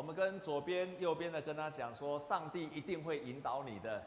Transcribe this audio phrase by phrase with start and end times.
[0.00, 4.02] 我们跟左边、右边的跟他讲说，上帝一定会引导你的。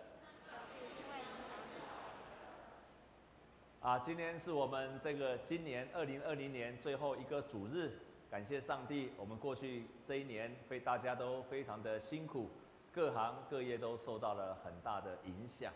[3.79, 7.91] 啊，今天是我们这个今年二零二零年最后一个主日，
[8.27, 12.49] 感谢上帝，我们过去这一年被大家都非常的辛苦，
[12.91, 15.71] 各行各业都受到了很大的影响。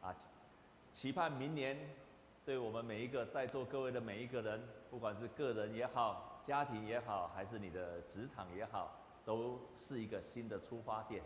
[0.00, 0.14] 啊，
[0.92, 1.76] 期盼明年，
[2.44, 4.62] 对我们每一个在座各位的每一个人，
[4.92, 8.96] 不管是个人也好，家庭也好，还是你的职场也好，
[9.26, 11.22] 都是一个新的出发点。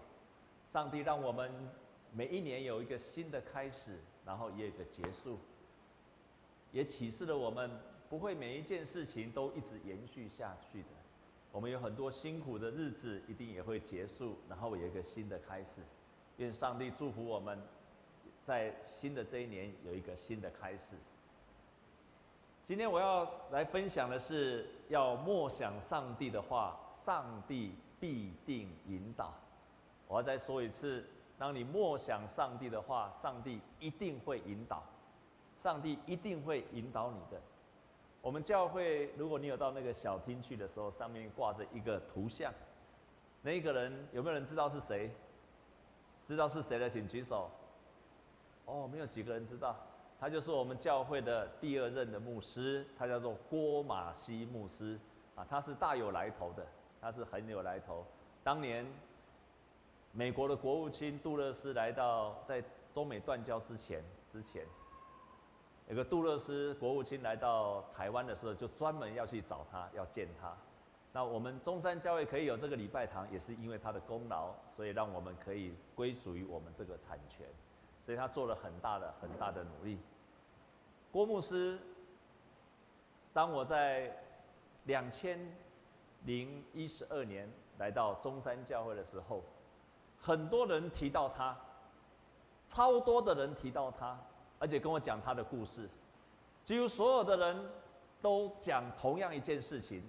[0.72, 1.52] 上帝让我们
[2.12, 5.38] 每一年有一个新的开始，然后也有一个结束。
[6.72, 7.70] 也启示了我们，
[8.08, 10.88] 不会每一件事情都一直延续下去的。
[11.52, 15.82] 我们有很多辛苦的日子，一定也会结束，然后有一个新的开始。
[16.36, 17.60] 愿上帝祝福我们，
[18.44, 20.94] 在新的这一年有一个新的开始。
[22.64, 29.32] 今天我要来分享的是，要默想上帝的话，上帝必定引导。
[30.08, 31.06] 我要再说一次，
[31.38, 34.82] 当你默想上帝的话，上帝一定会引导。
[35.62, 37.40] 上帝一定会引导你的。
[38.22, 42.52] 我们教会，如果你有到那个小厅去的时候，上面挂着一个图像，
[43.42, 45.10] 那一个人有没有人知道是谁？
[46.26, 47.50] 知道是谁的，请举手。
[48.64, 49.76] 哦，没有几个人知道。
[50.18, 54.98] 他就是我们教会的第二任的牧师，他叫做郭马西牧师
[55.34, 56.66] 啊，他是大有来头的，
[57.00, 58.04] 他是很有来头。
[58.42, 58.86] 当年
[60.12, 64.64] 美国的国务卿杜勒斯来到，在中美断交之前之前。
[65.88, 70.56] 有个杜勒斯国务卿来到台湾的时候，就专门要去找他，要见他。
[71.12, 77.44] 那我们中山教会可以有这个礼拜堂，也是因为他的功劳，所以让我们可以归属于我们这个产权。
[78.06, 79.98] 所以他做了很大的、很大的努力。
[81.10, 81.78] 郭牧师，
[83.32, 84.16] 当我在
[84.84, 85.38] 两千
[86.24, 89.42] 零一十二年来到中山教会的时候，
[90.20, 91.56] 很多人提到他，
[92.68, 94.18] 超多的人提到他。
[94.58, 95.88] 而且跟我讲他的故事，
[96.64, 97.70] 几乎所有的人
[98.20, 100.02] 都讲同样一件事情。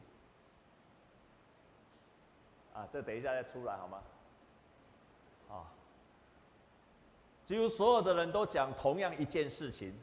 [2.74, 4.04] 啊，这等一下再出来好吗？
[5.50, 5.72] 啊，
[7.46, 9.98] 几乎所有的人都讲同样一件事情，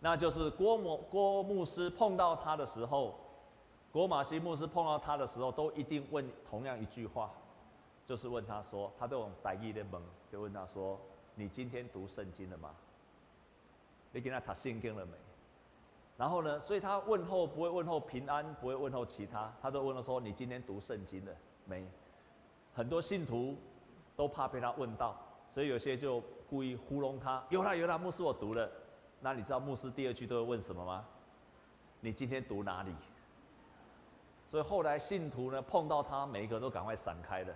[0.00, 3.20] 那就是郭某郭牧师碰到他的时候，
[3.92, 7.30] 国马西牧师碰到他的时候，都一定问同样一句话，
[8.04, 11.00] 就是问他说，他都用台语的问，就问他说
[11.34, 12.74] ：“你今天读圣经了吗？”
[14.12, 15.12] 你给他他圣经了没？
[16.16, 16.58] 然后呢？
[16.58, 21.32] 所以他问候不会问候平安，不会问候其他，他都问了说：“你今天读圣经了
[21.64, 21.86] 没？”
[22.74, 23.56] 很多信徒
[24.16, 25.16] 都怕被他问到，
[25.50, 27.42] 所以有些就故意糊弄他。
[27.50, 28.70] 有啦有啦，牧师我读了。
[29.20, 31.04] 那你知道牧师第二句都会问什么吗？
[32.00, 32.92] 你今天读哪里？
[34.50, 37.54] 所以后来信徒呢碰到他，每一个都赶快闪开了。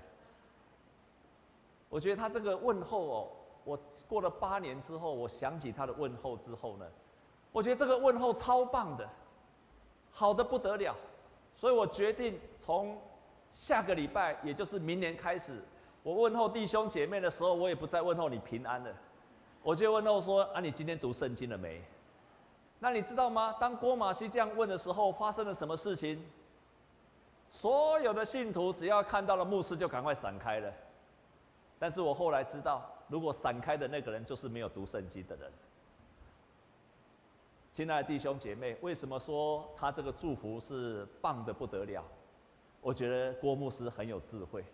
[1.89, 3.29] 我觉得他这个问候哦。
[3.65, 6.87] 我过了八年之后，我想起他的问候之后呢，
[7.53, 9.09] 我觉得这个问候超棒的，
[10.11, 10.93] 好的不得了，
[11.55, 13.01] 所以我决定从
[13.53, 15.63] 下个礼拜，也就是明年开始，
[16.03, 18.93] 我问候弟兄姐妹的时候，我也不再问候你平安了，
[19.63, 21.81] 我就问候说：啊，你今天读圣经了没？
[22.81, 23.55] 那你知道吗？
[23.61, 26.21] 当郭马西这样问的时候，发生了什么事情？
[27.53, 30.73] 所有的信徒只要看到了牧师，就赶快闪开了。
[31.79, 35.53] 但是我后来知道，如果闪开的那个人就是没有读圣经的人。
[37.73, 42.03] 亲爱的弟兄姐妹，为什么说他这个祝福是棒的不得了？
[42.81, 44.65] 我觉得郭牧师很有智慧，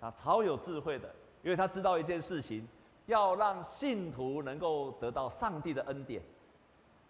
[0.00, 1.08] 他超有智慧的，
[1.42, 2.66] 因为他知道一件事情，
[3.06, 6.22] 要让信徒能够得到上帝的恩典，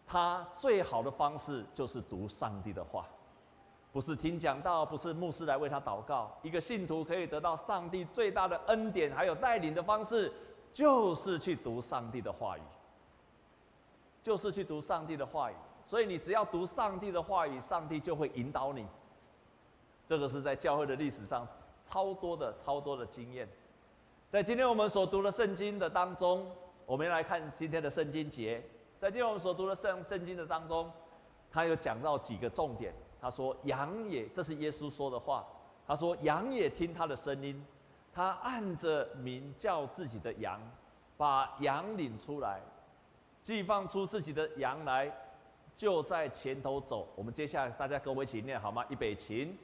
[0.06, 3.08] 他最好的方式就是读上帝的话。
[3.92, 6.34] 不是听讲道，不是牧师来为他祷告。
[6.41, 10.32] 一个信徒可以得到上帝最大的恩典，还有带领的方式，
[10.72, 12.62] 就是去读上帝的话语，
[14.22, 15.54] 就是去读上帝的话语。
[15.84, 18.86] 所以你只要读上帝的话语，上帝就会引导你。
[20.08, 21.47] 这个是在教会的历史上
[21.86, 23.46] 超多的、超多的经验。
[24.31, 26.50] 在今天我们所读的圣经的当中，
[26.87, 28.64] 我们来看今天的圣经节。
[28.99, 30.90] 在今天我们所读的圣圣经的当中，
[31.50, 32.94] 他有讲到几个重点。
[33.22, 35.46] 他说：“羊也，这是耶稣说的话。
[35.86, 37.64] 他说，羊也听他的声音，
[38.12, 40.60] 他按着名叫自己的羊，
[41.16, 42.60] 把羊领出来，
[43.40, 45.08] 既放出自己的羊来，
[45.76, 47.06] 就在前头走。
[47.14, 48.84] 我们接下来大家跟我一起念好吗？
[48.88, 49.56] 预备起，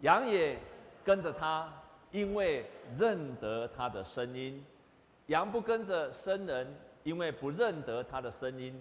[0.00, 0.58] 羊也
[1.02, 1.72] 跟着他，
[2.10, 2.66] 因为
[2.98, 4.62] 认得他的声音。
[5.28, 8.78] 羊不跟着生人，因为不认得他的声音，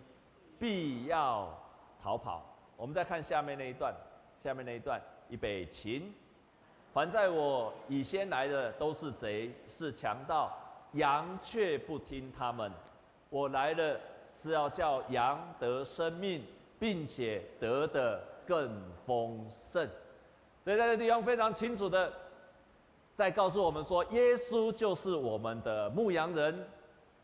[0.59, 1.57] 必要
[2.03, 2.43] 逃跑。
[2.75, 3.95] 我们再看下面那一段。”
[4.41, 6.13] 下面那一段，预备起，
[6.93, 10.57] 凡在我以先来的都是贼，是强盗，
[10.93, 12.71] 羊却不听他们。
[13.29, 13.99] 我来了
[14.37, 16.41] 是要叫羊得生命，
[16.79, 19.85] 并且得的更丰盛。
[20.63, 22.11] 所以在这地方非常清楚的
[23.17, 26.65] 在告诉我们说，耶稣就是我们的牧羊人，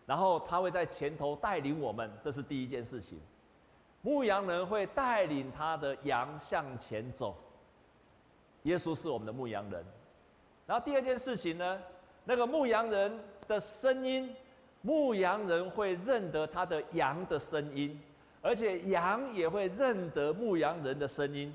[0.05, 3.17] 然后他会在前头带领我们，这是第一件事情。
[4.05, 7.35] 牧羊人会带领他的羊向前走。
[8.61, 9.83] 耶稣是我们的牧羊人，
[10.67, 11.81] 然后第二件事情呢，
[12.23, 14.31] 那个牧羊人的声音，
[14.83, 17.99] 牧羊人会认得他的羊的声音，
[18.43, 21.51] 而且羊也会认得牧羊人的声音。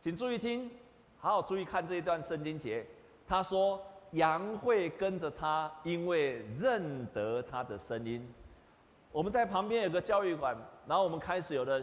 [0.00, 0.70] 请注意听，
[1.18, 2.86] 好好注意看这一段圣经节。
[3.26, 3.82] 他说，
[4.12, 8.24] 羊会跟着他，因为认得他的声音。
[9.10, 11.80] 我们在旁边有个教育馆，然后我们开始有了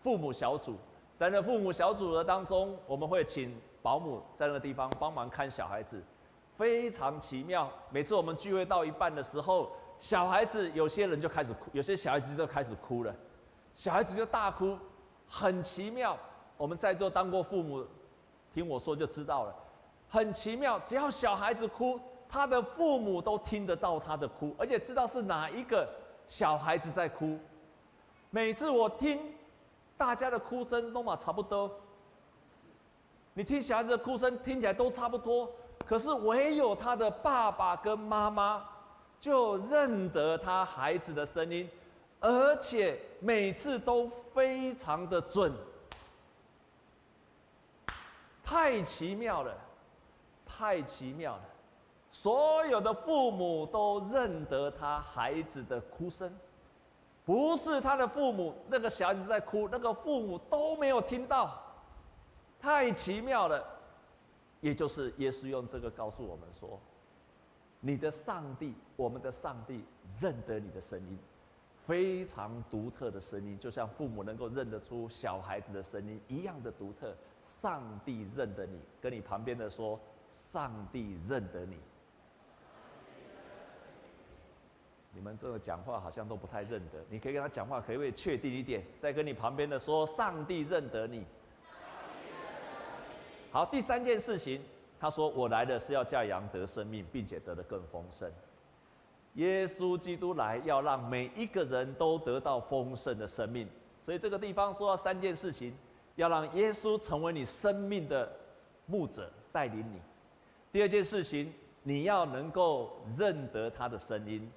[0.00, 0.76] 父母小组。
[1.16, 6.02] 在那父母小组的当中，我们会请保姆在那个地方帮忙看小孩子，
[6.56, 7.70] 非常奇妙。
[7.90, 13.14] 每次我们聚会到一半的时候，小孩子有些人就开始哭，有些小孩子就开始哭了，
[13.76, 14.78] 小孩子就大哭，
[15.28, 16.16] 很奇妙。
[16.56, 17.84] 我们在座当过父母，
[18.54, 19.54] 听我说就知道了，
[20.08, 20.78] 很奇妙。
[20.78, 25.86] 只要小孩子哭，他的父母都听得到他的哭，而且知道是哪一个
[26.26, 27.38] 小孩子在哭。
[28.30, 29.34] 每次我听。
[29.96, 31.70] 大家的哭声都嘛差不多，
[33.34, 35.52] 你听小孩子的哭声听起来都差不多，
[35.84, 38.66] 可是唯有他的爸爸跟妈妈
[39.20, 41.68] 就认得他孩子的声音，
[42.18, 45.52] 而且每次都非常的准，
[48.42, 49.54] 太奇妙了，
[50.46, 51.42] 太奇妙了，
[52.10, 56.34] 所有的父母都认得他孩子的哭声。
[57.24, 61.60] 不是他的父母，那个小孩子在哭，那个父母都没有听到，
[62.58, 63.64] 太奇妙了。
[64.60, 66.78] 也就是耶稣用这个告诉我们说
[67.80, 69.84] ：“你的上帝，我们的上帝
[70.20, 71.18] 认得你的声音，
[71.86, 77.14] 非常独特的声音，就像父母能够认得出小孩子的声音一样的独特。
[77.62, 79.98] 上帝认得你，跟你旁边的说，
[80.30, 81.76] 上帝认得你。”
[85.20, 88.82] 我们这个讲话好像都不太认得，你可以跟他讲话，可不可以确定一点？
[89.02, 91.26] 再跟你旁边的说，上帝认得你。
[93.52, 94.62] 好，第三件事情，
[94.98, 98.32] 他说我来的是要叫羊得生命，并且得的更丰盛。
[99.34, 103.68] 耶稣基督来要让每一个人都得到丰盛的生命，
[104.02, 105.76] 所以这个地方说到三件事情，
[106.14, 108.26] 要让耶稣成为你生命的
[108.86, 110.00] 牧者，带领你。
[110.72, 111.52] 第二件事情，
[111.82, 114.50] 你要能够认得他的声音。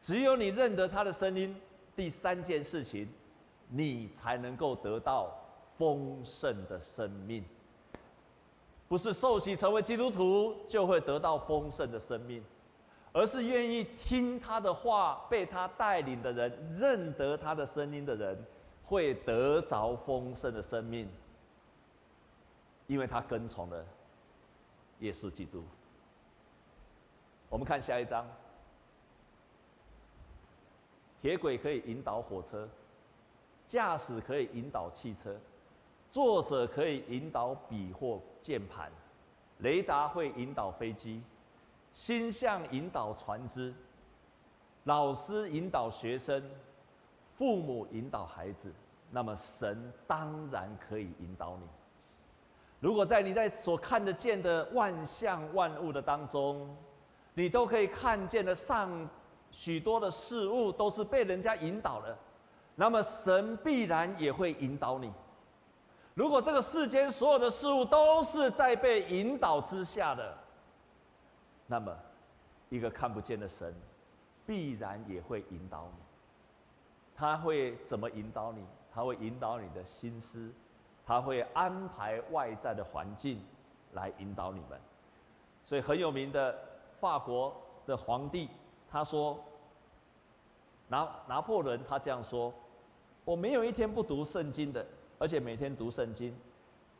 [0.00, 1.54] 只有你认得他的声音，
[1.96, 3.08] 第三件事情，
[3.68, 5.32] 你才能够得到
[5.76, 7.44] 丰盛的生命。
[8.88, 12.40] 不是受洗成为基督徒就会得到丰盛的生命，
[13.12, 18.38] 而是愿意听他的话、被他带领的人、认得他的声音的人，
[18.84, 21.08] 会得着丰盛的生命，
[22.86, 23.84] 因为他跟从了
[25.00, 25.64] 耶稣基督。
[27.48, 28.24] 我们看下一章。
[31.26, 32.68] 铁轨可以引导火车，
[33.66, 35.36] 驾驶可以引导汽车，
[36.12, 38.92] 作者可以引导笔或键盘，
[39.58, 41.20] 雷达会引导飞机，
[41.92, 43.74] 星象引导船只，
[44.84, 46.40] 老师引导学生，
[47.36, 48.72] 父母引导孩子，
[49.10, 51.66] 那么神当然可以引导你。
[52.78, 56.72] 如果在你在所看得见的万象万物的当中，
[57.34, 59.10] 你都可以看见的上。
[59.56, 62.14] 许多的事物都是被人家引导的，
[62.74, 65.10] 那么神必然也会引导你。
[66.12, 70.36] 如果这个世间所有的事物都是在被引导之下的，
[71.66, 71.90] 那么
[72.68, 73.74] 一个看不见的神
[74.44, 76.02] 必然也会引导你。
[77.16, 78.62] 他会怎么引导你？
[78.92, 80.52] 他会引导你的心思，
[81.06, 83.42] 他会安排外在的环境
[83.94, 84.78] 来引导你们。
[85.64, 86.54] 所以很有名的
[87.00, 88.50] 法国的皇帝。
[88.90, 89.38] 他说
[90.88, 92.52] ：“拿拿破仑他这样说，
[93.24, 94.86] 我没有一天不读圣经的，
[95.18, 96.34] 而且每天读圣经，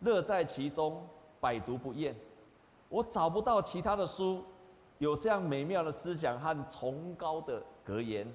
[0.01, 1.07] 乐在其中，
[1.41, 2.15] 百读不厌。
[2.89, 4.45] 我找不到其他的书
[4.99, 8.27] 有这样美妙的思想和崇高的格言，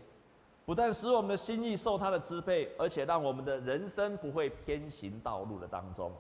[0.66, 6.12] 不但使我们的心意受他的支配，而且让我们的人生不会偏行道路的当中。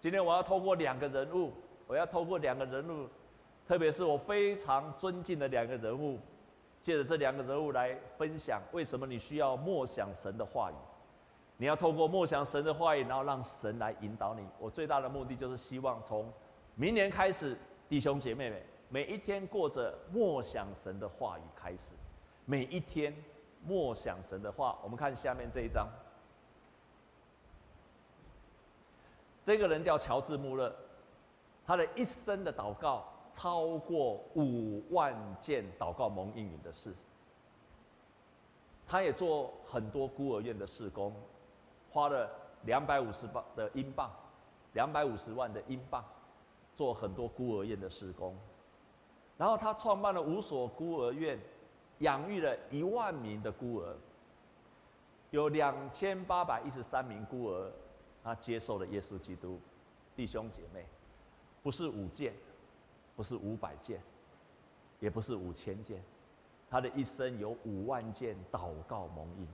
[0.00, 1.52] 今天我要透过两个人物，
[1.86, 3.06] 我要透过两个人物，
[3.68, 6.18] 特别是我非常尊敬的两个人物。”
[6.86, 10.74] 借着这两个人物来分享，为什么你需要默想神的话语？
[11.56, 14.46] 你要透过默想神的话语，然后让神来引导你。
[14.56, 16.32] 我最大的目的就是希望从
[16.76, 21.90] 明年开始，弟兄姐妹们，每一天过着默想神的话语开始，
[22.44, 23.12] 每一天
[23.64, 24.78] 默想神的话。
[24.84, 25.88] 我们看下面这一章，
[29.44, 30.72] 这个人叫乔治·穆勒，
[31.66, 33.04] 他的一生的祷告
[33.36, 36.94] 超过五万件祷告蒙应允的事。
[38.86, 41.12] 他也做很多孤儿院的事工，
[41.90, 42.30] 花了
[42.62, 44.10] 两百五十万的英镑，
[44.72, 46.02] 两百五十万的英镑，
[46.74, 48.34] 做很多孤儿院的事工。
[49.36, 51.38] 然后他创办了五所孤儿院，
[51.98, 53.94] 养育了一万名的孤儿，
[55.30, 57.70] 有两千八百一十三名孤儿，
[58.24, 59.60] 他接受了耶稣基督。
[60.14, 60.86] 弟兄姐妹，
[61.62, 62.32] 不是五件，
[63.16, 64.00] 不是五百件，
[65.00, 66.00] 也不是五千件。
[66.68, 69.48] 他的一生有五万件祷告蒙应允，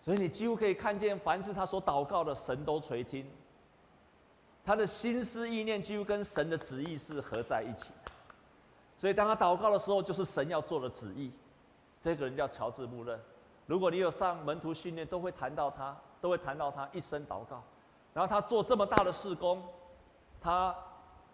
[0.00, 3.24] 所以你几乎可以看见，凡是他所祷告的，神都垂听。
[4.64, 7.90] 他的心思意念几乎跟神的旨意是合在一起，
[8.96, 11.32] 所以当他祷告的时候，就是神要做的旨意。
[12.02, 13.18] 这个人叫乔治·穆勒，
[13.66, 17.62] 如果你有上门徒训练，都会谈到他，都会谈到他一生祷告。
[18.12, 19.62] 然后他做这么大的事工，
[20.40, 20.76] 他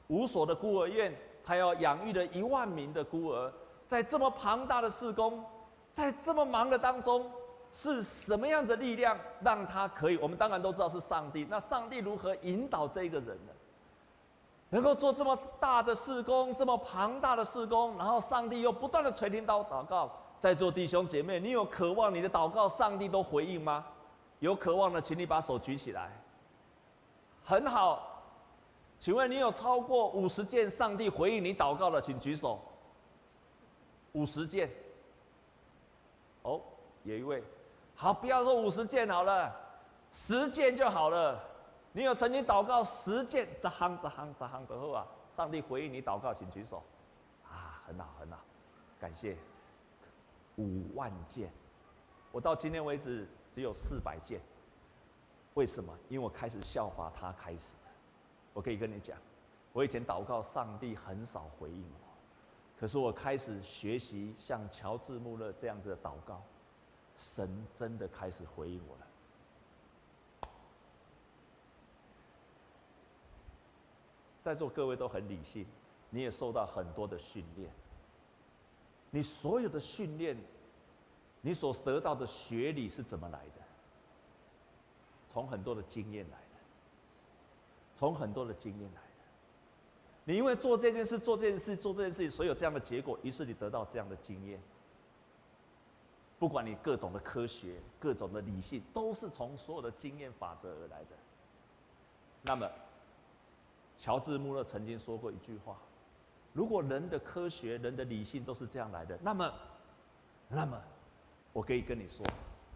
[0.09, 3.53] 五所的孤儿院，他要养育了一万名的孤儿。
[3.87, 5.45] 在这么庞大的事工，
[5.93, 7.31] 在这么忙的当中，
[7.73, 10.17] 是什么样的力量让他可以？
[10.19, 11.47] 我们当然都知道是上帝。
[11.49, 13.53] 那上帝如何引导这个人呢？
[14.71, 20.11] 能够做这么大的事工，这么庞大的事工，然后上帝又不断的垂听到祷告。
[20.41, 23.85] 在座弟兄姐妹，你有渴望你的祷告上帝都回应吗？
[24.41, 26.11] 有渴望的，请你把手举起来。
[27.45, 28.14] 很好，
[29.05, 32.59] 请问你有超过五十件上帝回应你祷告的，请举手。
[34.13, 34.71] 五十件，
[36.41, 36.59] 哦，
[37.03, 37.45] 有一位，
[37.95, 39.55] 好，不要说五十件好了，
[40.11, 41.39] 十件就好了。
[41.93, 45.07] 你有曾经祷告十件，这行这行这行的话，
[45.37, 46.83] 上帝回应你祷告，请举手。
[47.47, 48.39] 啊，很好很好，
[48.99, 49.37] 感谢。
[50.57, 51.53] 五万件，
[52.33, 54.41] 我到今天为止只有四百件。
[55.53, 55.95] 为什么？
[56.09, 57.75] 因为我开始效法他开始。
[58.55, 59.19] 我可以跟你讲，
[59.75, 62.05] 我以前祷告，上帝很少回应我。
[62.81, 66.43] 可是我开始学习像乔治·穆勒这样子的祷告，
[67.17, 69.07] 神真的开始回应我了。
[74.43, 75.67] 在座各位都很理性，
[76.11, 77.71] 你也受到很多的训练。
[79.11, 80.37] 你所有的训练，
[81.41, 83.63] 你所得到的学理是怎么来的？
[85.33, 86.39] 从很多的经验来，
[87.97, 89.09] 从很多的经验来的。
[90.25, 94.61] 你因为做这件事、做这件事、做这件事情，所以有这样的结果，于是你得到这样的经验。
[96.39, 101.17] 不管你各种的科学、各种的理性，都是从所有的经验法则而来的。
[102.43, 102.71] 那么，
[103.97, 105.79] 乔治·穆勒曾经说过一句话：
[106.53, 109.53] 如果人的科学、人的理性都是这样来的，那么，
[110.49, 110.79] 那么，
[111.53, 112.27] 我可以跟你说，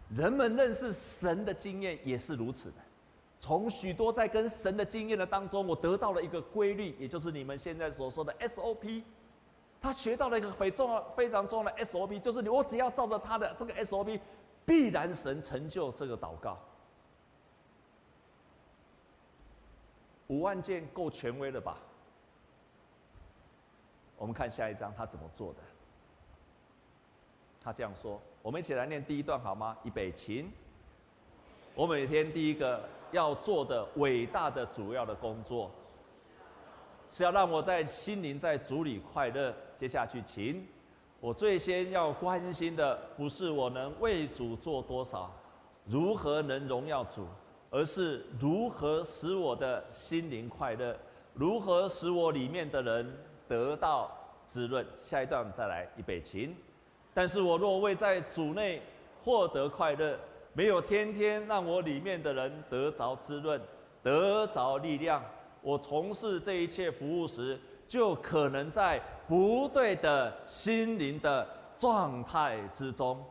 [0.09, 2.75] 人们认识神的经验也是如此的。
[3.41, 9.01] 从许多在跟神的经验的当中，我得到了一个规律，也就是你们现在所说的 SOP。
[9.81, 14.19] 他学到了一个非重要、非常重要的 SOP，就是你我只要照着他的这个 SOP，
[14.65, 16.59] 必然神成就这个祷告。
[20.27, 21.77] 五万件够权威了吧？
[24.17, 25.59] 我们看下一章他怎么做的。
[27.61, 29.77] 他这样说：我们一起来念第一段好吗？
[29.83, 30.51] 预备，请。
[31.73, 32.83] 我每天第一个。
[33.11, 35.71] 要做的伟大的主要的工作，
[37.11, 39.53] 是要让我在心灵在主里快乐。
[39.77, 40.67] 接下去，请
[41.19, 45.31] 我最先要关心的，不是我能为主做多少，
[45.85, 47.25] 如何能荣耀主，
[47.69, 50.95] 而是如何使我的心灵快乐，
[51.33, 54.11] 如何使我里面的人得到
[54.45, 54.85] 滋润。
[55.01, 56.55] 下一段再来预备，请。
[57.13, 58.81] 但是我若未在主内
[59.23, 60.17] 获得快乐，
[60.53, 63.59] 没有天天让我里面的人得着滋润，
[64.01, 65.23] 得着力量。
[65.61, 73.23] 我从事这一切服务时，就可能在不对的心灵的状态之中。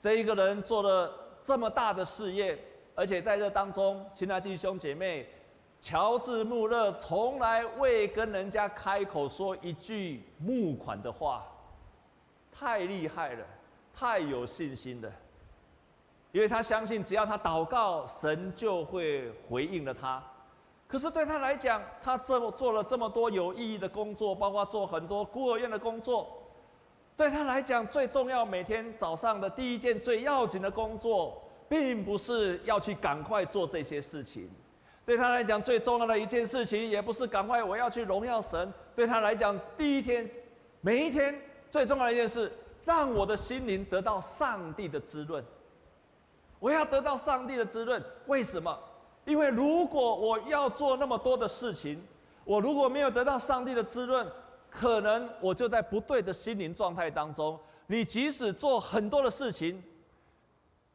[0.00, 1.12] 这一个人做了
[1.42, 2.58] 这么大的事业，
[2.94, 5.28] 而且在这当中，亲爱弟兄姐妹，
[5.80, 11.46] 乔治·穆勒从来未跟人家开口说一句募款的话，
[12.52, 13.44] 太厉害了，
[13.92, 15.10] 太有信心了。
[16.32, 20.22] 因为他相信，只要他祷告，神就会回应了他。
[20.86, 26.36] 可是对他来讲，他这么做了这么多有意义的工作，包括做很多孤儿院的工作。
[27.16, 34.48] 对他来讲，最重要每天早上的第一件最要紧的工作，并不是要去赶快做这些事情。
[35.04, 38.72] 对他来讲，最重要的一件事情，也不是赶快我要去荣耀神。
[38.94, 40.28] 对他来讲，第一天，
[40.80, 42.50] 每一天最重要的一件事，
[42.84, 45.44] 让我的心灵得到上帝的滋润。
[46.60, 48.78] 我要得到上帝的滋润，为什么？
[49.24, 52.00] 因为如果我要做那么多的事情，
[52.44, 54.26] 我如果没有得到上帝的滋润，
[54.70, 57.58] 可能我就在不对的心灵状态当中。
[57.86, 59.82] 你即使做很多的事情，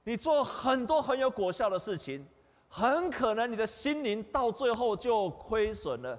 [0.04, 2.26] 你做很多很有果效的事情，
[2.70, 6.18] 很可能你的心灵到最后就亏损了。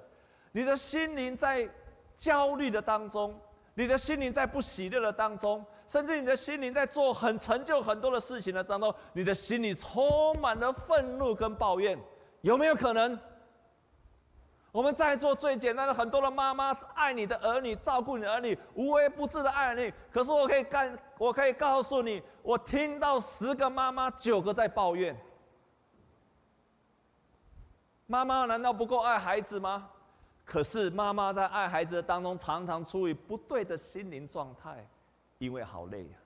[0.51, 1.69] 你的心灵在
[2.15, 3.33] 焦虑的当中，
[3.75, 5.65] 你的心灵在不喜乐的当中。
[5.87, 11.97] 甚至你的心灵在做很成就很多的事情的当中，你的心里充满了愤怒跟抱怨，
[12.41, 13.17] 有没有可能？
[14.73, 19.91] 我们在做最简单的很多的妈妈爱你的儿女，照顾你儿女，无微不至的爱你。
[20.11, 25.17] 可是我可以干，我可以告诉你，我听到十个妈妈九个在抱怨。
[28.05, 29.89] 妈妈难道不够爱孩子吗？
[30.45, 34.85] 可是妈妈在爱孩子的当中，常常处于不对的心灵状态。
[35.39, 36.17] 因为好累呀，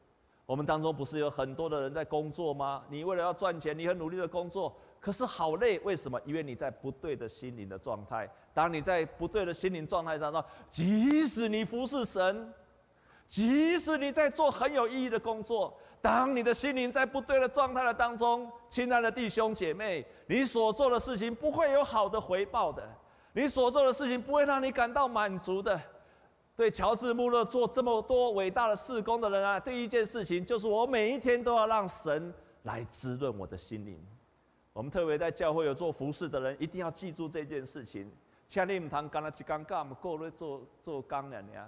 [0.46, 2.84] 我们当中不是有很多的人在工作吗？
[2.90, 6.20] 你为了要赚钱，你很努力的工作，可是好累，为什么？
[6.26, 8.30] 因为你在不对的心灵的状态。
[8.54, 12.54] 当你在不对的心灵状态当中，即使你服侍神，
[13.28, 22.82] 即使你在做很有意义的工作，当你的心灵在不对的状态的当中，亲爱的弟兄姐妹，你所做的事情不会有好的回报的，
[23.34, 25.80] 你所做的事情不会让你感到满足的。
[26.56, 33.98] 对乔治·穆勒做这么多伟大的事工的人啊，第一件事情就是我每一天都要让神来滋润我的心灵。
[34.74, 38.12] 我们特别在教会有做服侍的人，一定要记住这件事情。
[38.48, 41.68] 千里母堂干了几刚干，我们够了做做刚两年。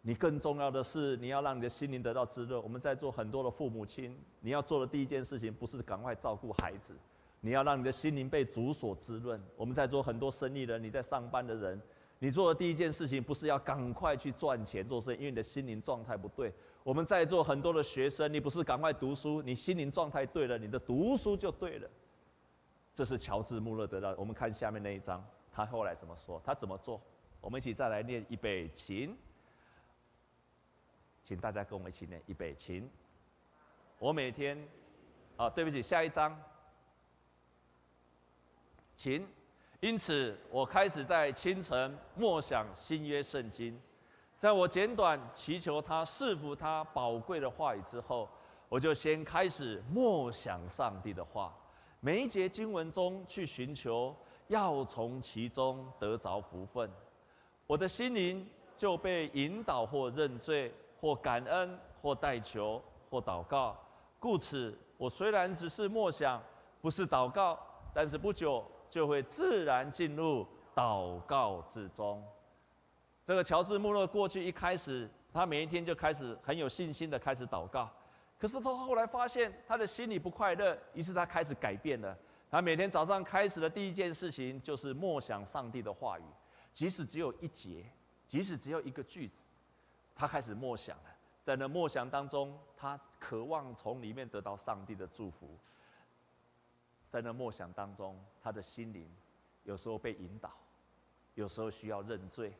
[0.00, 2.60] 你更重要的是，你要让你的心灵得到滋润。
[2.62, 6.94] 我们在做很多的父母亲，你要做的第一件事情，不是赶快照顾孩子，
[7.40, 9.40] 你要让你的心灵被主所滋润。
[9.56, 11.80] 我们在做很多生意人，你在上班的人。
[12.18, 16.52] 你做的第一件事情不是要赶快去赚钱做生意，因为你的心灵状态不对。
[16.82, 21.90] 我们在座很多的学生，你不是赶快读书，你心灵状态对了，你的读书就对了。
[22.94, 24.14] 这是乔治·穆勒得到。
[24.16, 26.40] 我们看下面那一章，他后来怎么说？
[26.44, 26.98] 他怎么做？
[27.42, 29.14] 我们一起再来念预备起，
[31.22, 32.82] 请大家跟我们一起念预备起。
[33.98, 34.56] 我每天，
[35.36, 36.40] 啊，对不起，下一章，
[38.96, 39.26] 请。
[39.80, 43.78] 因此，我开始在清晨默想新约圣经。
[44.38, 48.26] 在我简短祈求他赐福他宝贵的话语之后，
[48.70, 51.54] 我就先开始默想上帝的话，
[52.00, 54.16] 每一节经文中去寻求，
[54.48, 56.90] 要从其中得着福分。
[57.66, 63.76] 我的心灵就被引导或认罪，或感恩，或代求，或祷告。
[64.18, 66.42] 故此，我虽然只是默想，
[66.80, 67.58] 不是祷告，
[67.92, 68.64] 但是不久。
[68.88, 72.22] 就会自然进入祷告之中。
[73.26, 77.90] 这个乔治·穆勒过去一开始，他每一天就开始很有信心的开始祷告。
[78.38, 82.16] 可是他后来发现他的心里不快乐，于是他开始改变了。
[82.50, 86.22] 他每天早上开始的第一件事情就是默想上帝的话语，
[86.72, 87.84] 即使只有一节，
[88.28, 89.40] 即使只有一个句子，
[90.14, 91.04] 他开始默想了。
[91.42, 95.58] 在那默想当中，他渴望从里面得到上帝的祝福。
[97.16, 99.10] 在那默想当中，他的心灵
[99.64, 100.50] 有时候被引导，
[101.32, 102.52] 有时候需要认罪，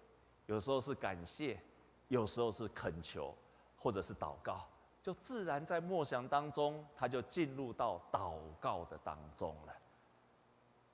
[0.47, 1.61] 有时候是感谢，
[2.09, 3.35] 有时候是恳求，
[3.77, 4.67] 或者是祷告，
[5.03, 9.75] 就自然在默想当中，他就进入到祷告的当中了。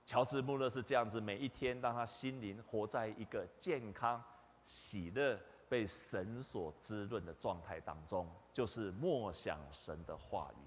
[0.04, 4.20] 乔治·穆勒是这样子，每一天让他心灵活在一个健康、
[4.64, 10.66] 喜乐、被神所滋润的状态当中，就是默想神的话语，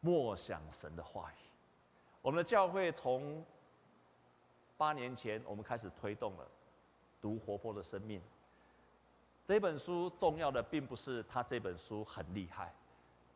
[0.00, 1.49] 默想神的话语。
[2.22, 3.44] 我们的教会从
[4.76, 6.46] 八年前，我们开始推动了
[7.20, 8.20] 读活泼的生命。
[9.46, 12.72] 这本书重要的并不是他这本书很厉害，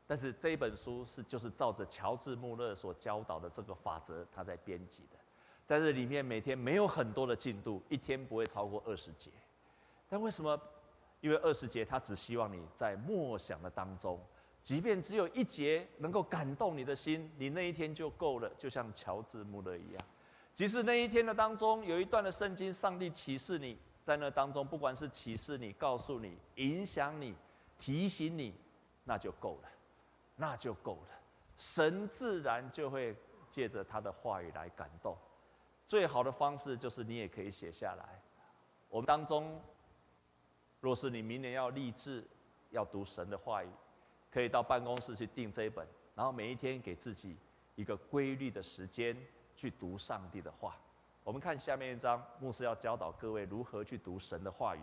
[0.06, 5.18] 但是这本书是就是照着乔治·穆勒所教导的这个法则，他在编辑的。
[5.66, 9.30] 在这里面，每天没有很多的进度，一天不会超过二十节。
[10.08, 10.60] 但为什么？
[11.22, 14.20] 因为二十节，他只希望你在默想的当中。
[14.64, 20.00] 即便只有一节能够感动你的心，你那一天就够了，就像乔治·穆勒一样。
[20.54, 27.34] 即使那一天的当中有一段的圣经，上帝启示你，在那当中，不管是启示你、告诉你、影响你、
[27.78, 28.54] 提醒你，
[29.04, 29.68] 那就够了，
[30.34, 31.20] 那就够了。
[31.58, 33.14] 神自然就会
[33.50, 35.14] 借着他的话语来感动。
[35.86, 38.18] 最好的方式就是你也可以写下来。
[38.88, 39.60] 我们当中，
[40.80, 42.26] 若是你明年要立志
[42.70, 43.68] 要读神的话语。
[44.34, 47.36] 可以到办公室去订这一本，然后每一天给自己
[47.76, 49.16] 一个规律的时间，
[49.54, 50.76] 去读上帝的话。
[51.22, 54.80] 我们看下面一章，牧师要教导各位如何去读神的话语。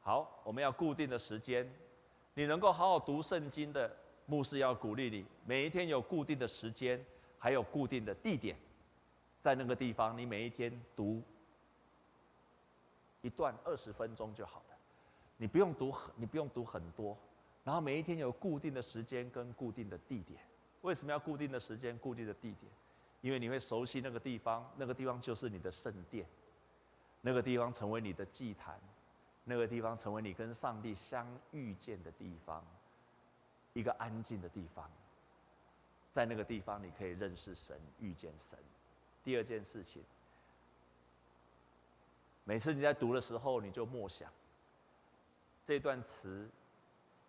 [0.00, 1.68] 好，我们要固定的时间，
[2.34, 3.92] 你能够好好读圣经的，
[4.26, 7.04] 牧师要鼓励你，每一天有固定的时间，
[7.38, 8.56] 还有固定的地点，
[9.40, 11.20] 在那个地方，你每一天读
[13.20, 14.62] 一段二十分钟就好，
[15.42, 17.18] 你不用读，你不用读很多，
[17.64, 20.38] 然后每一天有固定的时间跟固定的地点。
[20.82, 22.70] 为什么要固定的时间、固定的地点？
[23.22, 26.24] 因为你会熟悉那个地方，那个地方就是你的圣殿，
[27.22, 28.78] 那个地方成为你的祭坛。
[29.42, 32.64] 那个地方成为你跟上帝相遇见的地方，
[33.72, 34.88] 一个安静的地方。
[36.12, 38.56] 在那个地方，你可以认识神、遇见神。
[39.24, 40.04] 第二件事情，
[42.44, 44.30] 每次你在读的时候，你就默想
[45.64, 46.48] 这段词、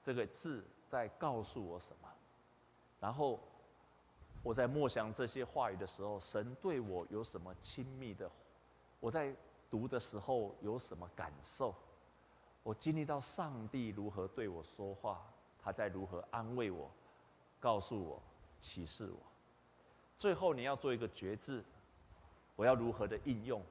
[0.03, 2.09] 这个字在告诉我什么。
[2.99, 3.39] 然后
[4.41, 8.29] 我在默想这些话语的时候，神对我有什么亲密的？
[8.99, 9.35] 我在
[9.69, 11.75] 读的时候有什么感受？
[12.63, 15.21] 我经历到上帝如何对我说话，
[15.61, 16.89] 他在如何安慰我，
[17.59, 18.21] 告诉我，
[18.61, 19.19] 启示我。
[20.17, 21.61] 最后你要做一个决志，
[22.55, 23.61] 我要如何的应用？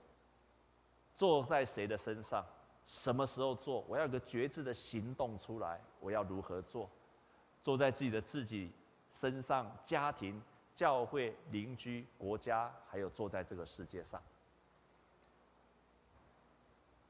[1.16, 2.44] 做在谁的身上？
[2.92, 3.82] 什么时候做？
[3.88, 5.80] 我要有个决志的行动出来。
[5.98, 6.86] 我要如何做？
[7.64, 8.70] 做在自己的自己
[9.10, 10.38] 身上、家庭、
[10.74, 14.22] 教会、邻居、国家，还有做在这个世界上。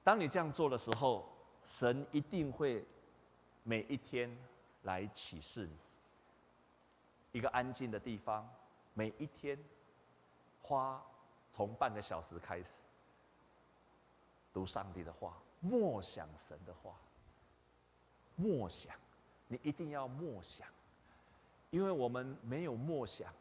[0.04, 1.28] 当你这样做的时候，
[1.66, 2.84] 神一定会
[3.64, 4.30] 每一天
[4.82, 5.76] 来启示你
[7.32, 8.48] 一个安静的地方，
[8.94, 9.58] 每一天
[10.62, 11.02] 花
[11.50, 12.82] 从半个小时开始
[14.52, 16.92] 读上帝的话，默想神的话，
[18.34, 18.94] 默想，
[19.46, 20.66] 你一定要默想，
[21.70, 23.32] 因为我们没有默想，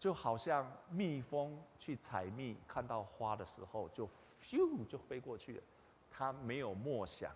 [0.00, 4.08] 就好像蜜蜂去采蜜，看到花的时候就
[4.42, 5.62] 咻就飞过去了。
[6.10, 7.32] 他没有默想，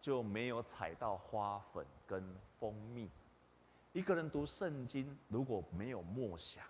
[0.00, 2.24] 就没有采到花粉跟
[2.58, 3.10] 蜂蜜。
[3.92, 6.64] 一个人读圣经，如果没有默想，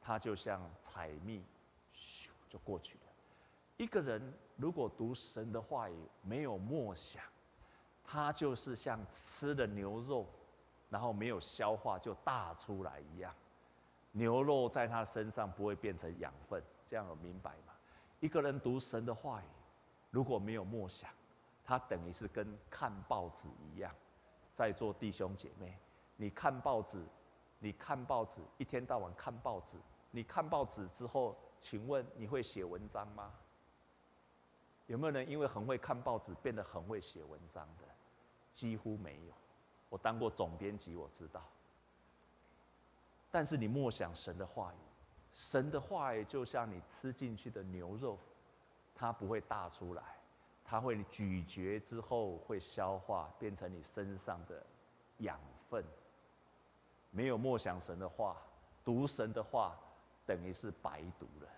[0.00, 1.44] 他就像采蜜，
[1.94, 3.00] 咻就过去了。
[3.76, 7.22] 一个人如果读神的话语，没有默想，
[8.02, 10.26] 他就是像吃了牛肉，
[10.88, 13.32] 然后没有消化就大出来一样。
[14.12, 17.74] 牛肉在他身上不会变成养分，这样有明白吗？
[18.20, 19.44] 一个人读神的话语。
[20.10, 21.10] 如果没有默想，
[21.62, 23.92] 他等于是跟看报纸一样。
[24.54, 25.78] 在座弟兄姐妹，
[26.16, 27.04] 你看报纸，
[27.58, 29.76] 你看报纸，一天到晚看报纸。
[30.10, 33.30] 你看报纸之后，请问你会写文章吗？
[34.86, 37.84] 有没有人因为很会看报纸，变得很会写文章的？
[38.52, 39.32] 几乎没有。
[39.88, 41.42] 我当过总编辑，我知道。
[43.30, 44.76] 但是你默想神的话语，
[45.32, 48.18] 神的话语就像你吃进去的牛肉。
[48.98, 50.02] 它不会大出来，
[50.64, 54.64] 它会咀嚼之后会消化，变成你身上的
[55.18, 55.84] 养分。
[57.10, 58.40] 没有默想神的话，
[58.82, 59.78] 读神的话，
[60.24, 61.48] 等于是白读了。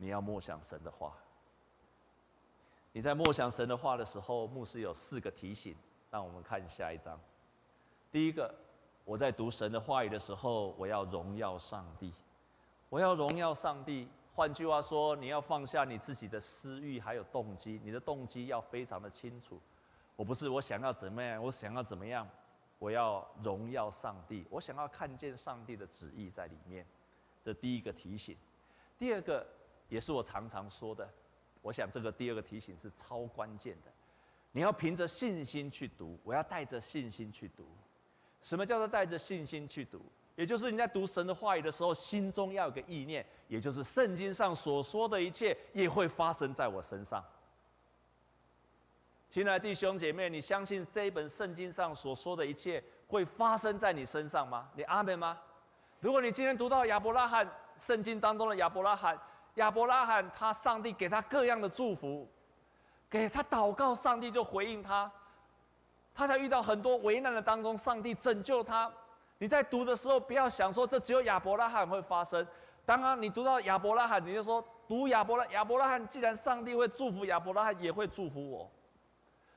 [0.00, 1.12] 你要默想神的话。
[2.90, 5.76] 你在默想神的话的时候，牧师有四个提醒，
[6.10, 7.20] 让我们看下一章。
[8.10, 8.52] 第一个，
[9.04, 12.10] 我在读神的话语的时候，我要荣耀上帝，
[12.88, 14.08] 我要荣耀上帝。
[14.34, 17.78] 换句话说，你要放下你自己的私欲，还有动机。
[17.84, 19.60] 你的动机要非常的清楚。
[20.16, 22.26] 我不是我想要怎么样，我想要怎么样，
[22.78, 26.86] 我要荣耀上帝，我想要看见上帝的旨意在里面。
[27.44, 28.34] 这第一个提醒。
[28.98, 29.46] 第二个
[29.90, 31.06] 也是我常常说的，
[31.60, 33.90] 我想这个第二个提醒是超关键的。
[34.52, 37.66] 你要凭着信心去读，我要带着信心去读。
[38.42, 40.00] 什么叫做带着信心去读？
[40.36, 47.22] 也就是你在读神的话语的时候，心中要有个意念，也就是圣经上所说的一切也会发生在我身上。
[49.28, 54.68] 亲爱的弟兄姐妹，你相信这一本圣经上所说的一切会发生在你身上吗？
[54.74, 55.38] 你阿门吗？
[56.00, 57.46] 如果你今天读到亚伯拉罕，
[57.78, 59.16] 圣经当中的亚伯拉罕，
[59.54, 62.28] 亚伯拉罕他上帝给他各样的祝福，
[63.08, 65.10] 给他祷告，上帝就回应他，
[66.14, 68.90] 他在遇到很多危难的当中，上帝拯救他。
[69.38, 72.46] 你在读的时候，不要想说这只有亚伯拉罕会发生。
[72.84, 78.70] 当然，你读到亚伯拉罕，你就说读亚伯拉亚伯拉罕，既然上帝会祝福亚伯拉罕，也会祝福我。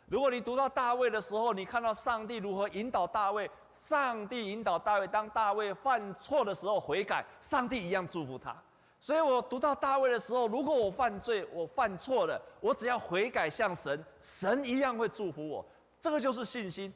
[0.07, 8.55] 如果你读到大卫的时候，你看到上帝如何引导大卫，上帝引导大卫，当大卫犯错的时候悔改，上帝一样祝福他。
[9.03, 15.63] 所以我读到大卫的时候，如果我犯罪，我犯错了，我只要悔改向神，神一样会祝福我。
[15.99, 16.91] 这个就是信心。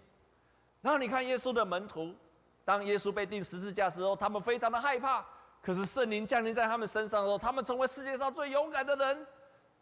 [0.82, 2.15] 然后你看耶稣的门徒。
[2.63, 5.26] 当耶稣被钉十字架的时候，他们非常的害怕。
[5.62, 9.28] 可是圣灵降临在他们身上的时候，他们成为世界上最勇敢的人，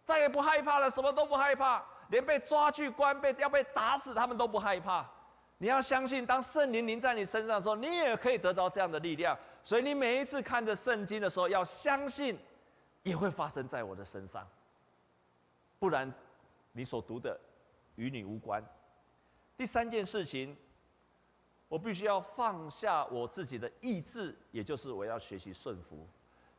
[0.03, 5.03] 再也不害怕了，什么都不害怕，连被抓去关、被要被打死，他们都不害怕。
[5.57, 9.37] 你要相信，当圣灵临在你身上的时候，你也可以得到这样的力量。
[9.63, 12.37] 所以你每一次看着圣经的时候，要相信，
[13.03, 14.45] 也会发生在我的身上。
[15.79, 16.13] 不然，
[16.73, 17.39] 你所读的
[17.95, 18.63] 与你无关。
[19.55, 20.55] 第三件事情，
[21.69, 26.05] 我必须要放下我自己的意志，也就是我要学习顺服。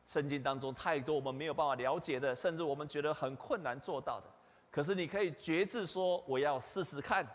[0.07, 4.25] 圣经当中太多我们没有办法了解的，甚至我们觉得很困难做到的，
[4.71, 7.25] 可是你可以决志说，我要试试看。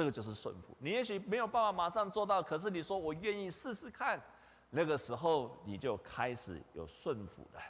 [0.00, 0.74] 这个就是顺服。
[0.78, 4.18] 你也许没有办法马上做到，可是你说我愿意试试看，
[4.70, 7.60] 那个时候你就开始有顺服了。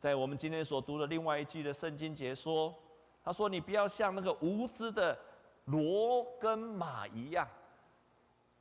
[0.00, 2.74] 在我们今天所读的另外一句的圣经节说，
[3.22, 5.18] 他说：“你不要像那个无知的
[5.66, 7.46] 骡跟马一样，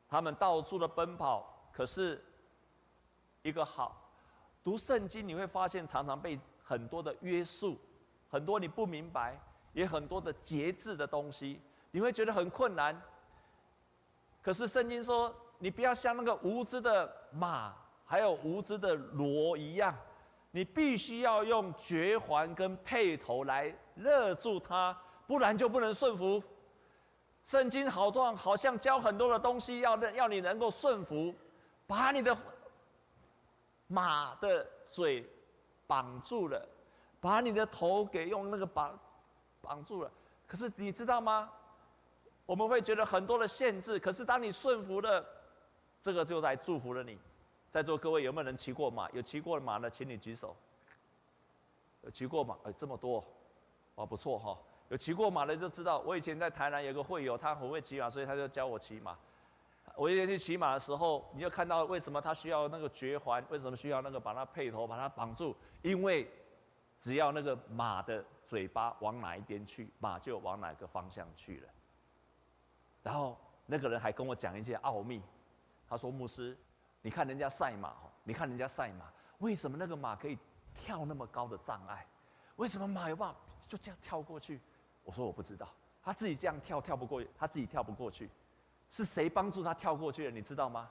[0.10, 1.70] 他们到处的奔跑。
[1.72, 2.22] 可是，
[3.44, 3.96] 一个好
[4.62, 7.80] 读圣经，你会发现常常被很多的约束，
[8.28, 9.40] 很多你不明白，
[9.72, 11.62] 也很多的节制的东西。”
[11.96, 12.94] 你会觉得很困难，
[14.42, 19.96] 可是圣经说，你不要像那个无知的马，还有无知的骡一样，
[20.52, 24.94] 你必须要用嚼环跟配头来勒住它，
[25.26, 26.44] 不然就不能顺服。
[27.46, 31.34] 圣经好多好像教很多的东西，要要你能够顺服，
[31.88, 32.38] 把你的
[33.88, 35.26] 马的嘴
[35.88, 36.68] 绑住了，
[37.22, 39.00] 把你的头给用那个绑
[39.62, 40.12] 绑住了。
[40.46, 41.50] 可是你知道吗？
[42.46, 45.26] 我们会觉得很多的限制，可是当你顺服了，
[46.02, 47.18] 这个就来祝福了你。
[47.72, 49.10] 在座各位有没有人骑过马？
[49.12, 50.56] 有骑过马的，请你举手。
[52.04, 52.56] 有骑过马？
[52.64, 53.24] 哎，这么多，
[53.96, 54.58] 哦，不错哈。
[54.90, 59.18] 有骑过马的就知道，我以前在台南有个会友，他很会骑马，所以他就教我骑马。
[59.96, 65.56] 我以前去骑马的时候，你就看到为什么他需要那个绝环，为什么需要那个把它配头把它绑住？
[65.82, 66.30] 因为
[67.02, 71.68] 只要那个马的嘴巴往哪一边去，马就往哪个方向去了。
[73.06, 73.38] 然后
[73.68, 75.22] 那个人还跟我讲一件奥秘，
[75.88, 76.58] 他说：“牧师，
[77.04, 79.06] 你看人家赛马，你看人家赛马，
[79.38, 80.36] 为什么那个马可以
[80.74, 82.04] 跳那么高的障碍？
[82.56, 83.36] 为什么马有办法
[83.68, 84.60] 就这样跳过去？”
[85.06, 85.70] 我说：“我不知道，
[86.04, 88.28] 他自己这样跳跳不过，他自己跳不过去，
[88.90, 90.32] 是谁帮助他跳过去的？
[90.32, 90.90] 你知道吗？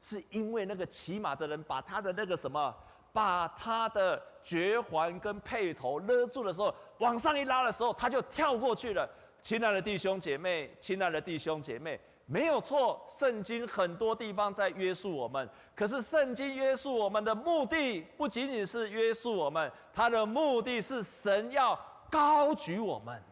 [0.00, 2.74] 是因为那个骑马的人把他的那个什么，
[3.12, 9.06] 把他的绝环跟配头勒住的时候，往上一拉的时候，他就跳过去了。”
[9.40, 15.48] 亲爱的弟兄姐妹，亲爱的弟兄姐妹，没有错，圣经很多地方在约束我们。
[15.74, 21.78] 可是，圣经约束我们的目的不仅仅是约束我们，它的目的是神要
[22.10, 23.22] 高举我们，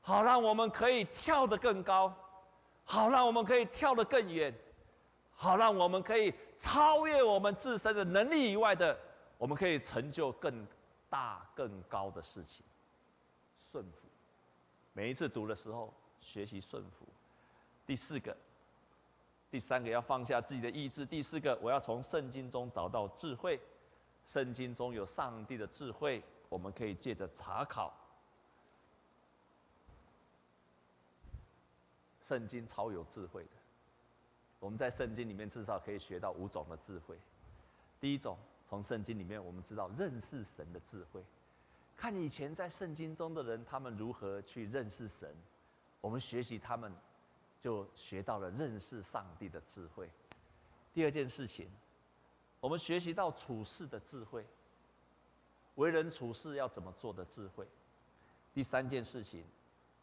[0.00, 2.12] 好让我们可以跳得更高，
[2.84, 4.52] 好让我们可以跳得更远，
[5.34, 8.98] 好让我们可以超越我们自身的能力以外的，
[9.38, 10.66] 我们可以成就更
[11.08, 12.64] 大更高的事情，
[13.70, 14.05] 顺服。
[14.96, 17.06] 每一次读的时候，学习顺服。
[17.84, 18.34] 第四个，
[19.50, 21.04] 第三个要放下自己的意志。
[21.04, 23.60] 第四个，我要从圣经中找到智慧。
[24.24, 27.92] 圣经中有上帝的智慧，我们可以借着查考。
[32.22, 33.50] 圣经超有智慧的，
[34.58, 37.18] 我们在圣经里面至少可以学到五种的智慧。
[38.00, 41.22] 第一种，从圣经里面我们知道认识神的智慧。
[41.96, 45.34] 看以前在圣经中的人，他们如何去认识神，
[46.02, 46.92] 我们学习他们，
[47.58, 50.10] 就学到了认识上帝的智慧。
[50.92, 51.70] 第二件事情，
[52.60, 54.46] 我们学习到处事的智慧，
[55.76, 57.66] 为人处事要怎么做的智慧。
[58.52, 59.42] 第三件事情，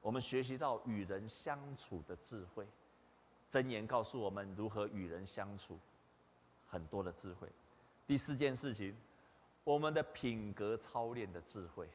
[0.01, 2.67] 我们学习到与人相处的智慧，
[3.51, 5.79] 箴言告诉我们如何与人相处，
[6.67, 7.47] 很多的智慧。
[8.08, 8.95] 第四件事情。
[9.63, 11.88] 我们的品格操练的智慧。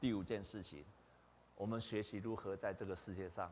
[0.00, 0.84] 第五件事情，
[1.54, 3.50] 我们学习如何在这个世界上，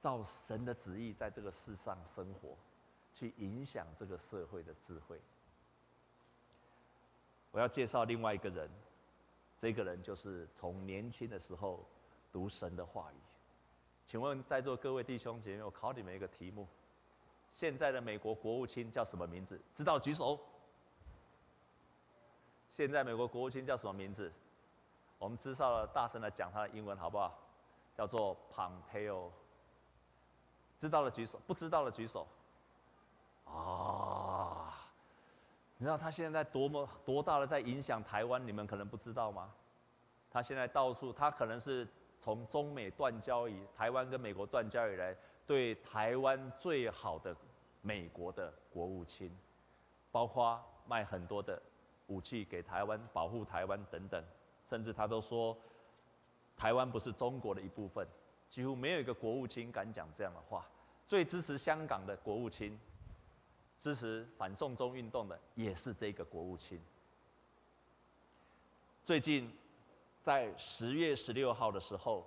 [0.00, 2.56] 照神的旨意在这个世上生活，
[3.12, 5.20] 去影响这个社会的智慧。
[7.52, 8.70] 我要介绍另外一个人，
[9.60, 11.84] 这个人就是从年轻的时候
[12.32, 13.16] 读神的话语。
[14.06, 16.66] 请问在座各位弟兄姐妹，我考你们一个题目：
[17.52, 19.60] 现在的美国国务卿叫什么名字？
[19.76, 20.40] 知道举手。
[22.70, 24.32] 现在美国国务卿叫什么名字？
[25.18, 27.36] 我们知道了，大声的讲他的英文好不好？
[27.94, 29.28] 叫做 Pompeo。
[30.78, 32.26] 知道了举手，不知道的举手。
[33.44, 34.72] 啊！
[35.76, 38.46] 你知道他现在多么多大的在影响台湾？
[38.46, 39.52] 你们可能不知道吗？
[40.30, 41.86] 他现在到处，他可能是
[42.20, 45.14] 从中美断交以台湾跟美国断交以来，
[45.46, 47.34] 对台湾最好的
[47.82, 49.36] 美国的国务卿，
[50.12, 51.60] 包括卖很多的
[52.10, 54.22] 武器给台湾，保护台湾等等，
[54.68, 55.56] 甚至他都说
[56.56, 58.06] 台湾不是中国的一部分，
[58.50, 60.66] 几乎没有一个国务卿敢讲这样的话。
[61.08, 62.78] 最支持香港的国务卿，
[63.80, 66.80] 支持反送中运动的也是这个国务卿。
[69.04, 69.50] 最近
[70.22, 72.26] 在十月十六号的时候，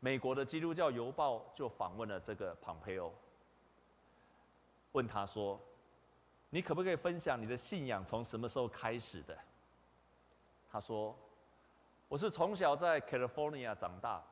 [0.00, 3.12] 美国的《基督教邮报》就访问了这个庞佩欧。
[4.92, 5.58] 问他说
[6.54, 9.34] ：“你可不可以分享你的信仰从什么时候开始的？”
[10.70, 11.16] 他说
[12.08, 14.22] ：“我是从小在 California 长大，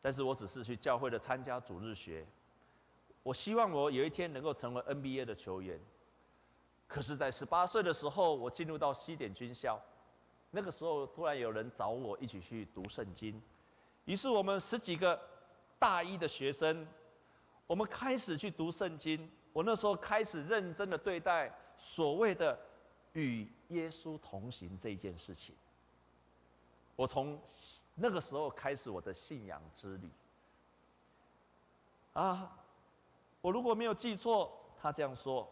[0.00, 2.26] 但是我只是去教会的参加主日学。
[3.22, 5.78] 我希望我有一天能够成为 NBA 的球员。
[6.88, 9.78] 可是，在十八岁的时候，我进入到西点军校，
[10.50, 13.42] 那个时候突然有人找我一起去读圣经，
[14.06, 15.20] 于是我们十几个
[15.78, 16.88] 大一的学生，
[17.66, 22.58] 我们开始去读圣经。”我那时候开始认真的对待所谓的
[23.14, 25.54] 与耶稣同行这件事情。
[26.94, 27.40] 我从
[27.94, 30.10] 那个时候开始我的信仰之旅。
[32.12, 32.54] 啊，
[33.40, 35.50] 我如果没有记错，他这样说，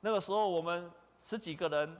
[0.00, 0.92] 那个时候我们
[1.22, 1.98] 十几个人，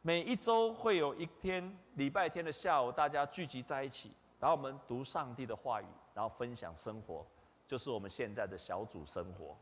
[0.00, 7.26] 每一周会有一天礼拜天的下午，大家聚集在一起，然后我们读上帝的话语，然后分享生活，
[7.66, 9.54] 就是我们现在的小组生活。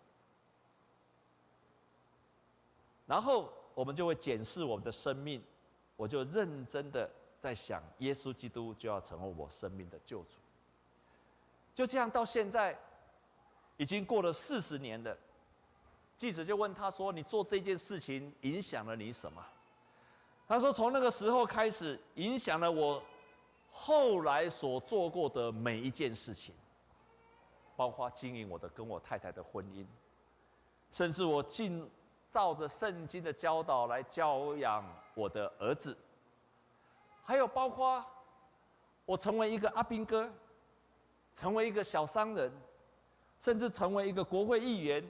[3.08, 5.42] 然后我们就会检视我们的生命，
[5.96, 10.36] 我就认真的在想，耶稣基督就要成为我生命的救主。
[11.74, 12.78] 就这样到现在，
[13.78, 15.16] 已经过了四十年了。
[16.18, 19.42] 记者就问他说：“你做这件事情影响了你什么？”
[20.46, 23.02] 他说：“从那个时候开始，影响了我
[23.70, 26.54] 后来所做过的每一件事情，
[27.74, 29.86] 包括经营我的跟我太太的婚姻，
[30.90, 31.90] 甚至我进。”
[32.30, 35.96] 照着圣经的教导来教养我的儿子，
[37.24, 38.04] 还有包括
[39.06, 40.30] 我成为一个阿兵哥，
[41.34, 42.52] 成为一个小商人，
[43.40, 45.02] 甚至成为一个国会议员，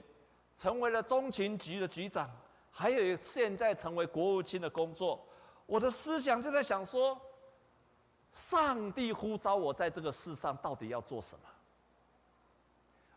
[0.57, 2.29] 成为了中情局的局长，
[2.71, 5.19] 还有现在成为国务卿的工作，
[5.65, 7.19] 我的思想就在想说，
[8.31, 11.45] 上帝呼召我在这个世上到底要做什么？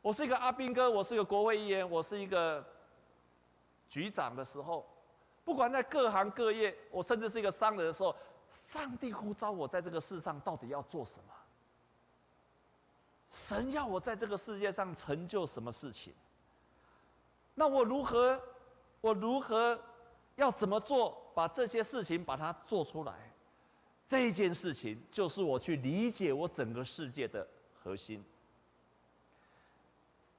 [0.01, 2.65] 我是一个阿兵哥，我是一个国会议员，我是一个。
[3.93, 4.89] 局长的时候，
[5.45, 8.17] 不管在各行各业，我甚至是一个商人的时候，
[8.51, 11.35] 上帝呼召我在这个世上到底要做什么？
[13.31, 16.15] 神要我在这个世界上成就什么事情？
[17.55, 18.41] 那我如何？
[19.03, 19.79] 我如何
[20.37, 21.31] 要怎么做？
[21.35, 23.13] 把这些事情把它做出来？
[24.09, 28.25] 这一件事情就是我去理解我整个世界的核心。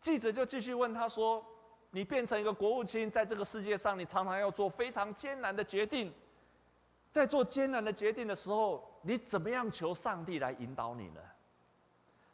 [0.01, 1.45] 记者就继续问他说。
[1.95, 6.11] 你变成一个国务卿，在这个世界上，你常常要做非常艰难的决定。
[7.11, 11.21] 在做艰难的决定的时候，你怎么样求上帝来引导你呢？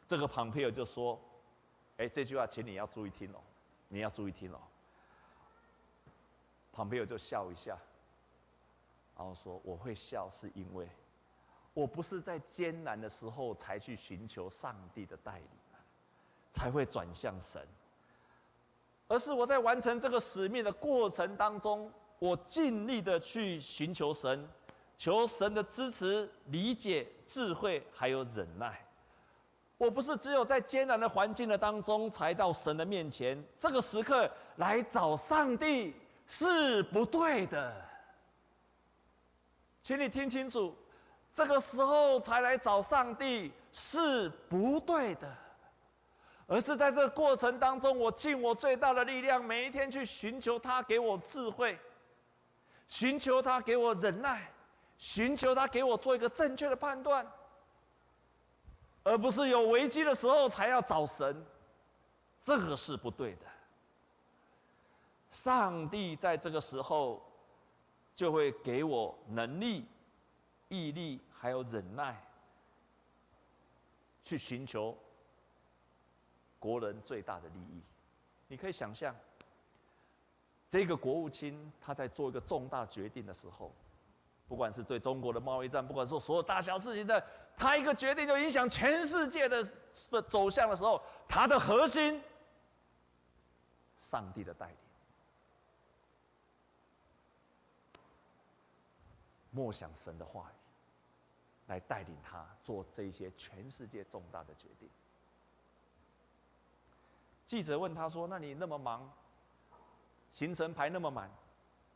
[0.08, 1.20] 这个庞佩尔就说
[1.98, 3.40] ：“哎，这句话，请你要注意听哦，
[3.88, 4.58] 你要注意听哦。”
[6.72, 7.76] 庞佩尔就笑一下，
[9.14, 10.88] 然后说：“我会笑，是因为
[11.74, 15.48] 我不是在艰难的时候才去寻求上帝的带领，
[16.54, 17.68] 才会转向神。”
[19.10, 24.48] 而是我在完成这个使命的过程当中，我尽力的去寻求神，
[24.96, 28.86] 求神的支持、理解、智慧，还有忍耐。
[29.76, 35.92] 我不是只有在艰难的环境的当中才到神的面前，这个时刻来找上帝
[36.28, 37.74] 是不对的。
[39.82, 40.72] 请你听清楚，
[41.34, 45.28] 这个时候才来找上帝是不对的。
[46.50, 51.78] 而是在这个过程当中，我尽我最大的力量，每一天去寻求他给我智慧，
[52.88, 54.50] 寻求他给我忍耐，
[54.98, 57.24] 寻求他给我做一个正确的判断，
[59.04, 61.46] 而不是有危机的时候才要找神，
[62.44, 63.46] 这个是不对的。
[65.30, 67.24] 上帝在这个时候
[68.16, 69.86] 就会给我能力、
[70.66, 72.20] 毅力，还有忍耐，
[74.24, 74.98] 去寻求。
[76.60, 77.82] 国人最大的利益，
[78.46, 79.12] 你可以想象，
[80.70, 83.72] 这个国务卿他在做一个重大决定的时候，
[84.46, 89.66] 不管是对中国的贸易战，不管说所有大小事情的，他一个决定就影响全世界的
[90.10, 92.22] 的走向的时候，他的核心，
[93.98, 94.76] 上帝的带领，
[99.50, 100.54] 默想神的话语，
[101.68, 104.88] 来带领他做这些全世界重大的决定。
[107.50, 109.12] 记者问他说：“那你那么忙，
[110.30, 111.28] 行程排那么满，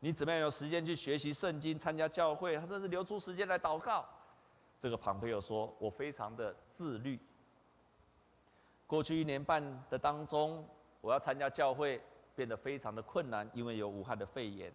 [0.01, 4.05] 你怎么样有时间去学习圣经、参加教会，甚至留出时间来祷告？
[4.81, 7.17] 这个庞培欧说：“我非常的自律。
[8.85, 10.69] 过去一年半的当中，
[11.01, 12.03] 我要参加教会
[12.35, 14.73] 变得非常的困难，因为有武汉的肺炎。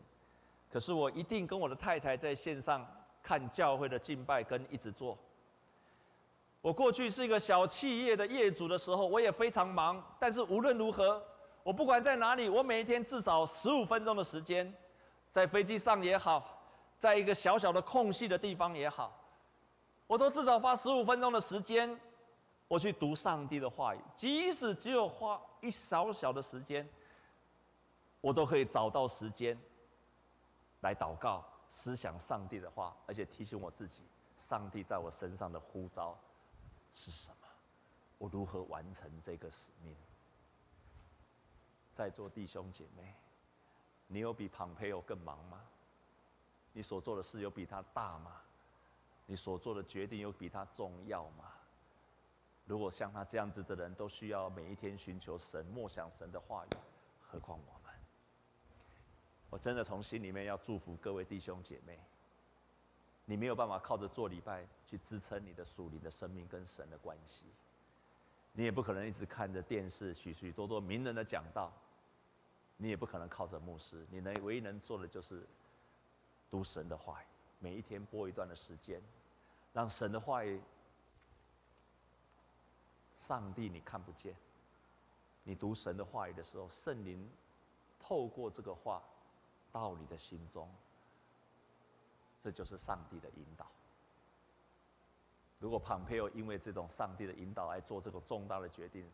[0.72, 2.88] 可是我一定跟我的太太在线上
[3.22, 5.18] 看教会的敬拜，跟一直做。
[6.62, 10.04] 我过去是一个小企业的业主的时候，我也非常忙。
[10.20, 11.24] 但是无论如何，
[11.64, 14.74] 我不管在哪里，我每一天至少十五分钟的时间，
[15.32, 16.62] 在飞机上也好，
[16.98, 19.16] 在一个小小的空隙的地方也好。”
[20.06, 21.98] 我都至少花十五分钟的时间，
[22.68, 26.90] 我去读上帝的话语，即使只有花一小小的时间，
[28.20, 29.56] 我都可以找到时间
[30.82, 34.02] 来祷告、思想上帝的话，而且提醒我自己，
[34.40, 36.18] 上帝在我身上的呼召
[36.94, 37.48] 是什么，
[38.18, 39.96] 我如何完成这个使命。
[41.96, 43.14] 在座弟兄姐妹，
[44.08, 45.62] 你有比庞培友更忙吗？
[46.72, 48.42] 你所做的事有比他大吗？
[49.26, 51.52] 你所做的决定有比他重要吗？
[52.66, 56.70] 如果像他这样子的人都需要每一天寻求神、默想神的话语，
[57.20, 57.94] 何况我们？
[59.50, 62.00] 我真的从心里面要祝福各位弟兄姐妹。
[63.30, 67.46] 你没有办法靠着做礼拜去支撑你的属灵的生命跟神的关系，
[68.54, 71.72] 你也不可能一直看着电视许许多多名人的讲道，
[72.78, 75.46] 你也不可能靠着牧师，你能唯一能做的就是
[76.50, 77.26] 读神的话语，
[77.60, 79.00] 每一天播一段的时间。
[79.74, 80.60] 让神的话语，
[83.16, 84.36] 上帝你看不见，
[85.44, 87.30] 你读神的话语的时候，圣灵
[88.00, 89.04] 透过这个话
[89.72, 90.68] 到你的心中，
[92.44, 93.66] 这就是上帝的引导。
[95.60, 99.06] 如果庞培欧因为这种上帝的引导来做这个重大的决定，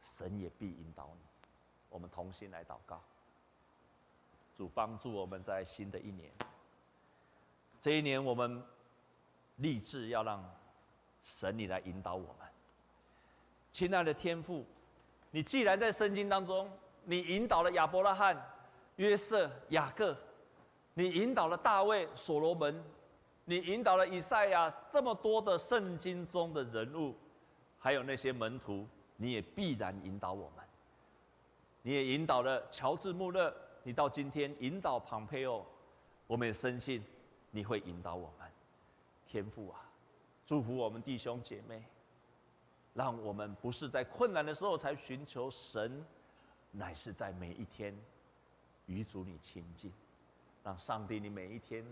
[0.00, 1.20] 神也必引导你。
[1.88, 3.00] 我们同心来祷告，
[4.56, 6.30] 主帮助我们在新的一年，
[7.80, 8.62] 这一年我们。
[9.58, 10.44] 立志要让
[11.22, 12.48] 神你来引导我们，
[13.70, 14.66] 亲爱的天父，
[15.30, 16.68] 你既然在圣经当中，
[17.04, 18.36] 你引导了亚伯拉罕、
[18.96, 20.18] 约瑟、雅各，
[20.94, 22.82] 你引导了大卫、所罗门，
[23.44, 27.14] 你引导了以赛亚，这么多的圣经中的人物，
[27.78, 28.86] 还有那些门徒，
[29.16, 30.64] 你也必然引导我们。
[31.82, 35.66] 你也引导了乔治·穆勒，你到今天引导庞培欧，
[36.26, 37.04] 我们也深信
[37.50, 38.50] 你会引导我们。
[39.26, 39.84] 天父啊，
[40.46, 41.82] 祝福我们弟兄姐妹，
[42.94, 46.02] 让我们不是在困难的时候才寻求神，
[46.70, 47.94] 乃是在每一天
[48.86, 49.92] 与主你亲近，
[50.64, 51.84] 让上帝你每一天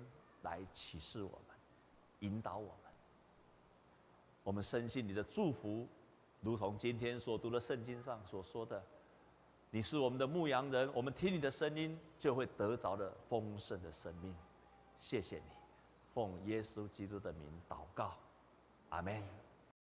[0.43, 1.57] 来启示我们，
[2.21, 2.93] 引导我们。
[4.43, 5.87] 我们深信你的祝福，
[6.41, 8.83] 如同今天所读的圣经上所说的，
[9.71, 14.35] 你是我们的牧羊人，我们听你的声音就会得着的丰盛的生命。
[14.99, 15.45] 谢谢你。
[16.15, 18.17] 奉耶稣基督的名祷告，
[18.89, 19.42] 阿门。